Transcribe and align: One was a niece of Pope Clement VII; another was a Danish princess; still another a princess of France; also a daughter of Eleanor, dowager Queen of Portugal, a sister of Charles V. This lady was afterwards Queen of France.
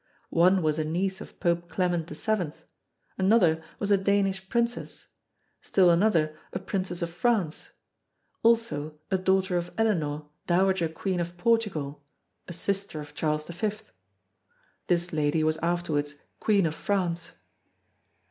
One 0.31 0.63
was 0.63 0.79
a 0.79 0.83
niece 0.83 1.21
of 1.21 1.39
Pope 1.39 1.69
Clement 1.69 2.09
VII; 2.09 2.53
another 3.19 3.61
was 3.77 3.91
a 3.91 3.97
Danish 3.99 4.49
princess; 4.49 5.05
still 5.61 5.91
another 5.91 6.35
a 6.53 6.57
princess 6.57 7.03
of 7.03 7.11
France; 7.11 7.69
also 8.41 8.97
a 9.11 9.19
daughter 9.19 9.57
of 9.57 9.71
Eleanor, 9.77 10.27
dowager 10.47 10.89
Queen 10.89 11.19
of 11.19 11.37
Portugal, 11.37 12.03
a 12.47 12.53
sister 12.53 12.99
of 12.99 13.13
Charles 13.13 13.45
V. 13.45 13.73
This 14.87 15.13
lady 15.13 15.43
was 15.43 15.57
afterwards 15.57 16.15
Queen 16.39 16.65
of 16.65 16.73
France. 16.73 17.33